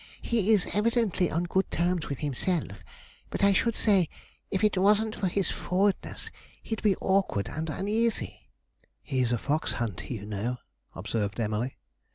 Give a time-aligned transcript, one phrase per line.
[0.23, 2.83] He is evidently on good terms with himself;
[3.29, 4.09] but I should say,
[4.49, 6.31] if it wasn't for his forwardness,
[6.63, 8.49] he'd be awkward and uneasy.'
[9.03, 10.57] 'He's a fox hunter, you know,'
[10.95, 11.77] observed Emily.